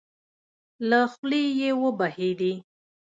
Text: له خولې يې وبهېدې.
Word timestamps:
له 0.89 1.01
خولې 1.11 1.41
يې 1.59 1.69
وبهېدې. 1.81 2.53